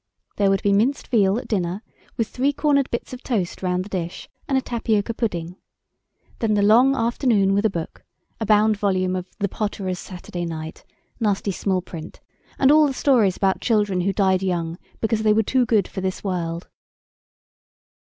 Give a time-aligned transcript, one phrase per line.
[0.37, 1.83] There would be minced veal at dinner,
[2.17, 5.57] with three cornered bits of toast round the dish, and a tapioca pudding.
[6.39, 8.03] Then the long afternoon with a book,
[8.39, 14.01] a bound volume of the "Potterer's Saturday Night"—nasty small print—and all the stories about children
[14.01, 16.67] who died young because they were too good for this world.